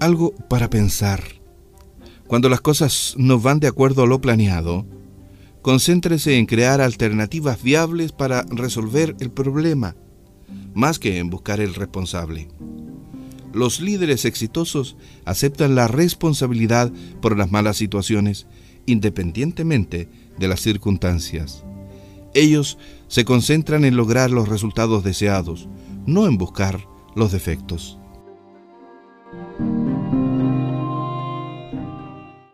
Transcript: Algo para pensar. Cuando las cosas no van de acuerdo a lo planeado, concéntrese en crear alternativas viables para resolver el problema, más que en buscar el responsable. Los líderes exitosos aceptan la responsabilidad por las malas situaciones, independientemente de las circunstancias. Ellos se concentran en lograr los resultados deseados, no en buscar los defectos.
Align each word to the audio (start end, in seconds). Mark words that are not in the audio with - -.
Algo 0.00 0.34
para 0.48 0.70
pensar. 0.70 1.22
Cuando 2.26 2.48
las 2.48 2.62
cosas 2.62 3.14
no 3.18 3.38
van 3.38 3.60
de 3.60 3.66
acuerdo 3.66 4.02
a 4.02 4.06
lo 4.06 4.18
planeado, 4.22 4.86
concéntrese 5.60 6.38
en 6.38 6.46
crear 6.46 6.80
alternativas 6.80 7.62
viables 7.62 8.12
para 8.12 8.44
resolver 8.44 9.14
el 9.20 9.30
problema, 9.30 9.96
más 10.72 10.98
que 10.98 11.18
en 11.18 11.28
buscar 11.28 11.60
el 11.60 11.74
responsable. 11.74 12.48
Los 13.52 13.82
líderes 13.82 14.24
exitosos 14.24 14.96
aceptan 15.26 15.74
la 15.74 15.86
responsabilidad 15.86 16.90
por 17.20 17.36
las 17.36 17.50
malas 17.50 17.76
situaciones, 17.76 18.46
independientemente 18.86 20.08
de 20.38 20.48
las 20.48 20.60
circunstancias. 20.60 21.62
Ellos 22.32 22.78
se 23.08 23.26
concentran 23.26 23.84
en 23.84 23.96
lograr 23.96 24.30
los 24.30 24.48
resultados 24.48 25.04
deseados, 25.04 25.68
no 26.06 26.26
en 26.26 26.38
buscar 26.38 26.86
los 27.14 27.32
defectos. 27.32 27.98